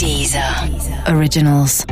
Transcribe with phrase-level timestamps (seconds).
[0.00, 0.42] Deezer
[1.14, 1.84] Originals.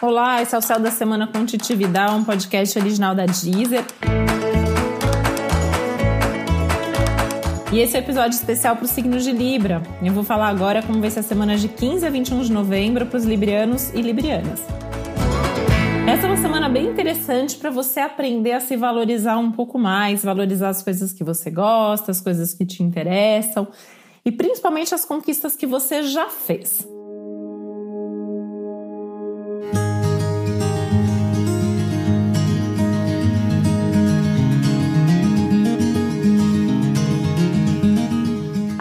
[0.00, 3.84] Olá, esse é o Céu da Semana com Titi Vidal, um podcast original da Deezer.
[7.72, 9.82] E esse é o um episódio especial para o signo de Libra.
[10.00, 13.04] Eu vou falar agora como vai ser a semana de 15 a 21 de novembro
[13.04, 14.62] para os librianos e librianas.
[16.08, 20.22] Essa é uma semana bem interessante para você aprender a se valorizar um pouco mais,
[20.22, 23.66] valorizar as coisas que você gosta, as coisas que te interessam
[24.24, 26.86] e principalmente as conquistas que você já fez.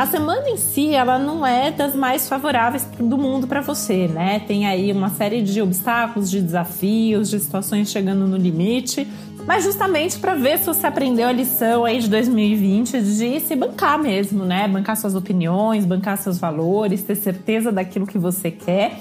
[0.02, 4.40] A semana em si, ela não é das mais favoráveis do mundo para você, né?
[4.40, 9.08] Tem aí uma série de obstáculos, de desafios, de situações chegando no limite,
[9.46, 14.00] mas justamente para ver se você aprendeu a lição aí de 2020 de se bancar
[14.00, 14.68] mesmo, né?
[14.68, 19.00] Bancar suas opiniões, bancar seus valores, ter certeza daquilo que você quer,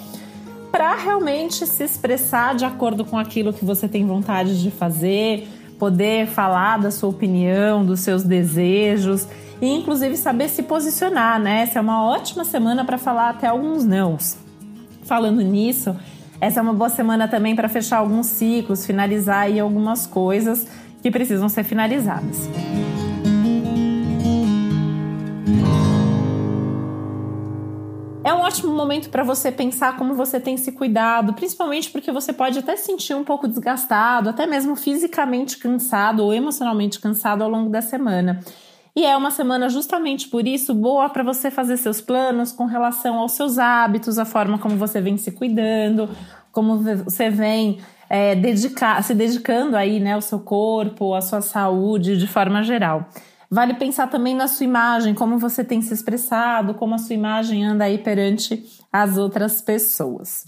[0.72, 5.48] para realmente se expressar de acordo com aquilo que você tem vontade de fazer,
[5.78, 9.26] poder falar da sua opinião, dos seus desejos
[9.60, 11.62] e inclusive saber se posicionar, né?
[11.62, 14.38] Essa é uma ótima semana para falar até alguns nãos.
[15.02, 15.94] Falando nisso,
[16.40, 20.66] essa é uma boa semana também para fechar alguns ciclos, finalizar aí algumas coisas
[21.02, 22.48] que precisam ser finalizadas.
[28.22, 32.32] É um ótimo momento para você pensar como você tem se cuidado, principalmente porque você
[32.32, 37.70] pode até sentir um pouco desgastado, até mesmo fisicamente cansado ou emocionalmente cansado ao longo
[37.70, 38.40] da semana.
[38.94, 43.18] E é uma semana justamente por isso boa para você fazer seus planos com relação
[43.18, 46.08] aos seus hábitos, a forma como você vem se cuidando,
[46.50, 52.16] como você vem é, dedicar, se dedicando aí, né, ao seu corpo, à sua saúde
[52.16, 53.08] de forma geral.
[53.48, 57.64] Vale pensar também na sua imagem, como você tem se expressado, como a sua imagem
[57.64, 60.44] anda aí perante as outras pessoas.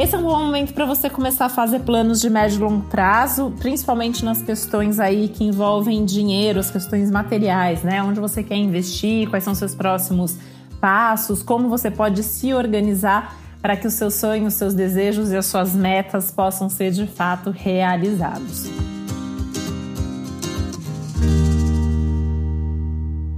[0.00, 2.86] Esse é um bom momento para você começar a fazer planos de médio e longo
[2.86, 8.02] prazo, principalmente nas questões aí que envolvem dinheiro, as questões materiais, né?
[8.02, 10.38] Onde você quer investir, quais são seus próximos
[10.80, 15.44] passos, como você pode se organizar para que os seus sonhos, seus desejos e as
[15.44, 18.70] suas metas possam ser de fato realizados.